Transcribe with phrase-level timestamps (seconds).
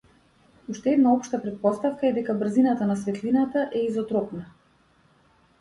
[0.75, 4.43] Уште една општа претпоставка е дека брзината на светлината е изотропна.